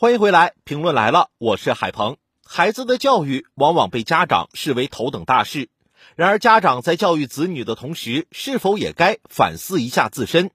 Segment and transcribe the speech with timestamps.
[0.00, 2.18] 欢迎回来，评论来了，我是海鹏。
[2.46, 5.70] 孩子的教育往往被家长视为头等大事，
[6.14, 10.52] 然而家长在教育子女的同时，是否也该反思一下自身？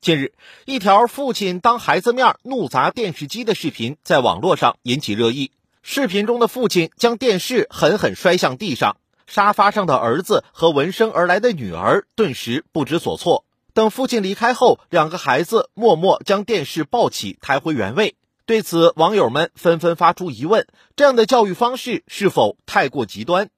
[0.00, 0.32] 近日，
[0.64, 5.50] 一条父亲当孩子面怒砸电视机的视频在网络上引起热议。
[5.82, 8.96] 视频中的父亲将电视狠狠摔向地上，
[9.26, 13.44] 沙发上的儿子和闻声而来的女儿顿时不知所措。
[13.74, 18.16] 等父亲离开后，两个孩子默默将电视抱起抬回原位。
[18.50, 23.48] 对此，网友们纷纷发出疑问：这样的教育方式是否太过极端？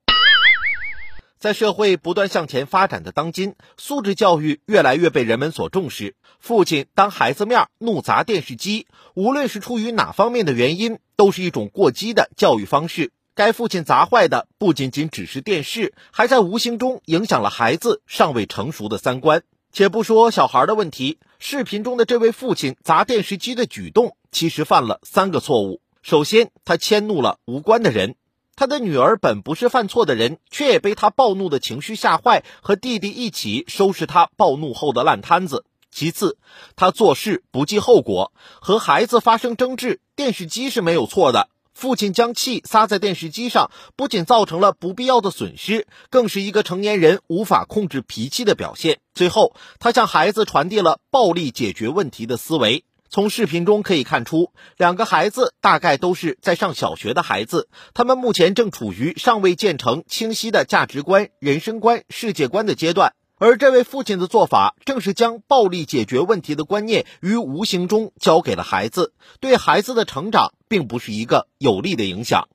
[1.39, 6.15] 在社会不断向前发展的当今，素质教育越来越被人们所重视。
[6.39, 13.13] 父亲当孩子面怒砸电视机，无论是出于哪方面的原因，都是一种过激的教育方式。
[13.35, 19.43] 该父亲砸坏的不仅仅只是电视，还在无形中影响了孩子尚未成熟的三观。
[19.75, 25.81] 且不说小孩的问题，视频中的这位父亲砸电视机的举动，其实犯了三个错误。
[26.03, 28.17] 首先，他迁怒了无关的人，
[28.55, 35.65] 他的女儿本不是犯错的人，却也被他暴怒的情绪吓坏，和弟弟一起收拾他暴怒后的烂摊子。
[35.91, 36.37] 其次，
[36.77, 41.49] 他做事不计后果，和孩子发生争执，电视机是没有错的。
[41.75, 49.01] 父亲将气撒在电视机上，不仅造成了不必要的损失，更是一个成年人无法控制脾气的表现。
[49.15, 52.85] 最后，他向孩子传递了暴力解决问题的思维。
[53.09, 63.13] 从视频中可以看出，两个孩子大概都是在上小学的孩子，他们目前正处于尚未建成清晰的价值观、人生观、世界观的阶段。
[63.37, 72.49] 而这位父亲的做法，正是将暴力解决问题的观念于无形中交给了孩子，对孩子的成长并不是一个有利的影响。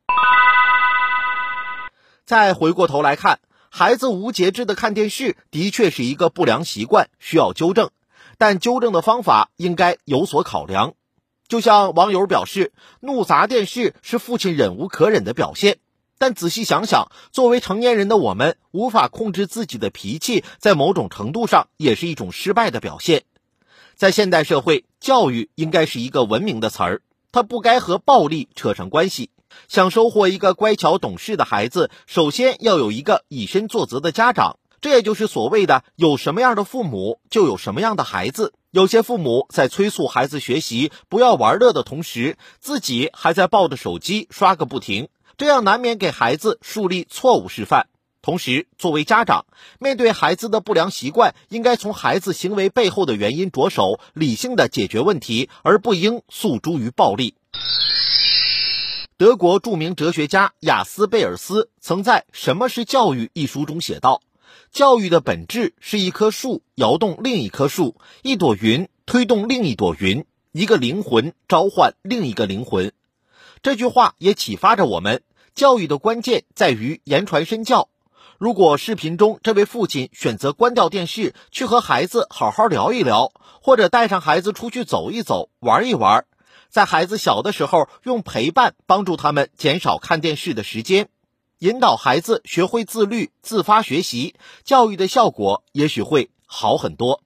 [2.26, 7.92] 再回过头来看，孩子无节制的看电视，的确是一个不良习惯，需要纠正，
[8.40, 10.96] 但纠正的方法应该有所考量。
[11.48, 15.78] 就像网友表示，怒砸电视是父亲忍无可忍的表现。
[16.18, 23.26] 但仔细想想，作为成年人的我们无法控制自己的脾气，在某种程度上也是一种失败的表现。
[23.94, 27.02] 在现代社会，教育应该是一个文明的词儿，
[27.38, 29.30] 他不该和暴力扯上关系。
[29.68, 34.58] 想收获一个乖巧懂事的孩子，首先要有一个以身作则的家长。
[34.82, 38.54] 这也就是所谓的“有什么样的父母，就有什么样的孩子”。
[38.74, 45.08] 有些父母在催促孩子学习、不要玩乐的同时，自己还在抱着手机刷个不停。
[45.38, 47.86] 这样难免给孩子树立错误示范。
[48.28, 49.46] 同时，作为家长，
[49.80, 57.36] 面对孩子的不良习惯，应该从孩子行为背后的原因着手，理性的解决问题，而不应诉诸于暴力。
[59.16, 64.22] 德国著名哲学家雅斯贝尔斯曾在《什么是教育》一书中写道
[64.74, 72.92] ：“教育的本质是一棵树摇动另一棵树，一朵云推动另一朵云，一个灵魂召唤另一个灵魂。”
[73.64, 75.22] 这句话也启发着我们：
[75.56, 77.88] 教育的关键在于言传身教。
[78.38, 83.32] 如果视频中这位父亲选择关掉电视，去和孩子好好聊一聊，
[83.64, 86.26] 或者带上孩子出去走一走、玩一玩，
[86.70, 91.10] 在孩子小的时候用陪伴帮助他们减少看电视的时间，
[91.58, 97.24] 引导孩子学会自律、自发学习，教育的效果也许会好很多。